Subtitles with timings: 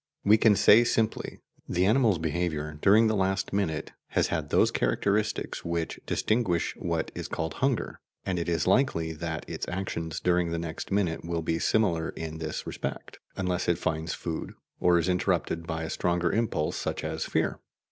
[0.23, 5.63] We can say simply: The animal's behaviour during the last minute has had those characteristics
[5.63, 10.57] which distinguish what is called "hunger," and it is likely that its actions during the
[10.57, 15.67] next minute will be similar in this respect, unless it finds food, or is interrupted
[15.67, 17.59] by a stronger impulse, such as fear.